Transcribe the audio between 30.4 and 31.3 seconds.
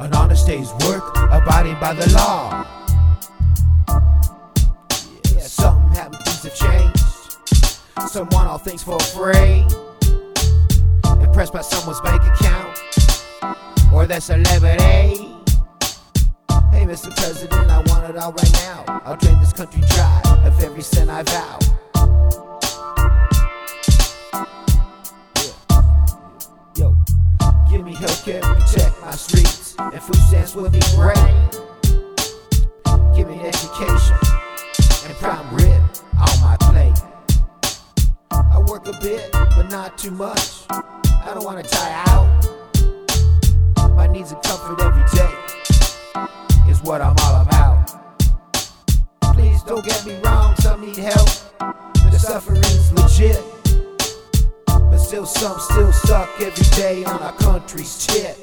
will be great.